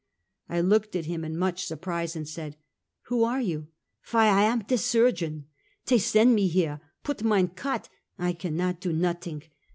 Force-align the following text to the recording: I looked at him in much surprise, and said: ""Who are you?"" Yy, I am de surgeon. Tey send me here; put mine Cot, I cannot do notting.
I 0.49 0.61
looked 0.61 0.95
at 0.95 1.05
him 1.05 1.23
in 1.23 1.37
much 1.37 1.67
surprise, 1.67 2.15
and 2.15 2.27
said: 2.27 2.57
""Who 3.03 3.23
are 3.23 3.39
you?"" 3.39 3.67
Yy, 4.13 4.21
I 4.25 4.41
am 4.45 4.63
de 4.63 4.75
surgeon. 4.75 5.45
Tey 5.85 5.99
send 5.99 6.33
me 6.33 6.47
here; 6.47 6.81
put 7.03 7.21
mine 7.23 7.49
Cot, 7.49 7.87
I 8.17 8.33
cannot 8.33 8.79
do 8.81 8.91
notting. 8.91 9.43